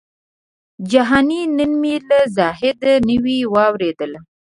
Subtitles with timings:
[0.91, 4.19] جهاني نن مي له زاهده نوې واورېدله